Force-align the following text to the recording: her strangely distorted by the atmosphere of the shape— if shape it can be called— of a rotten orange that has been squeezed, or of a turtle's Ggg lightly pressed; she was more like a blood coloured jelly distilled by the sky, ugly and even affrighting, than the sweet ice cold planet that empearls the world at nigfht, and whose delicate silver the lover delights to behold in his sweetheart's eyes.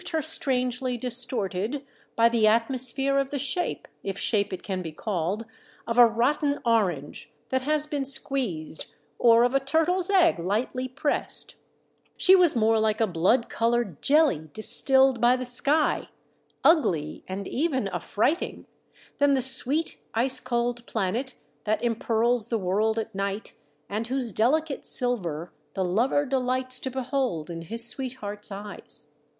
her 0.13 0.21
strangely 0.23 0.97
distorted 0.97 1.85
by 2.15 2.27
the 2.27 2.47
atmosphere 2.47 3.19
of 3.19 3.29
the 3.29 3.37
shape— 3.37 3.87
if 4.03 4.17
shape 4.17 4.51
it 4.51 4.63
can 4.63 4.81
be 4.81 4.91
called— 4.91 5.45
of 5.87 5.99
a 5.99 6.07
rotten 6.07 6.57
orange 6.65 7.29
that 7.49 7.61
has 7.61 7.85
been 7.85 8.03
squeezed, 8.03 8.87
or 9.19 9.43
of 9.43 9.53
a 9.53 9.59
turtle's 9.59 10.09
Ggg 10.09 10.39
lightly 10.39 10.87
pressed; 10.87 11.53
she 12.17 12.35
was 12.35 12.55
more 12.55 12.79
like 12.79 12.99
a 12.99 13.05
blood 13.05 13.47
coloured 13.47 14.01
jelly 14.01 14.49
distilled 14.55 15.21
by 15.21 15.35
the 15.35 15.45
sky, 15.45 16.09
ugly 16.63 17.23
and 17.27 17.47
even 17.47 17.87
affrighting, 17.89 18.65
than 19.19 19.35
the 19.35 19.41
sweet 19.43 19.99
ice 20.15 20.39
cold 20.39 20.83
planet 20.87 21.35
that 21.65 21.83
empearls 21.83 22.47
the 22.47 22.57
world 22.57 22.97
at 22.97 23.13
nigfht, 23.15 23.53
and 23.87 24.07
whose 24.07 24.31
delicate 24.33 24.83
silver 24.83 25.53
the 25.75 25.83
lover 25.83 26.25
delights 26.25 26.79
to 26.79 26.89
behold 26.89 27.51
in 27.51 27.61
his 27.61 27.87
sweetheart's 27.87 28.51
eyes. 28.51 29.11